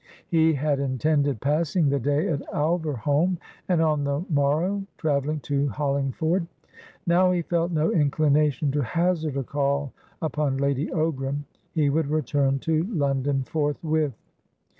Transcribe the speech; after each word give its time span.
He 0.29 0.53
had 0.53 0.79
intended 0.79 1.41
passing 1.41 1.87
the 1.89 1.99
day 1.99 2.27
at 2.29 2.39
Alverholme, 2.51 3.37
and, 3.69 3.83
on 3.83 4.03
the 4.03 4.25
morrow, 4.31 4.83
travelling 4.97 5.41
to 5.41 5.67
Hollingford. 5.69 6.47
Now 7.05 7.29
he 7.31 7.43
felt 7.43 7.71
no 7.71 7.91
inclination 7.91 8.71
to 8.71 8.81
hazard 8.81 9.37
a 9.37 9.43
call 9.43 9.93
upon 10.19 10.57
Lady 10.57 10.87
Ogram; 10.87 11.43
he 11.75 11.91
would 11.91 12.07
return 12.07 12.57
to 12.65 12.81
London 12.85 13.43
forthwith. 13.43 14.13